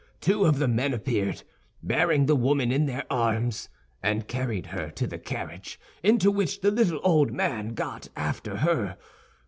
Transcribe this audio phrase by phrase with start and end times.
[0.19, 1.43] Two of the men appeared,
[1.83, 3.69] bearing the woman in their arms,
[4.01, 8.97] and carried her to the carriage, into which the little old man got after her.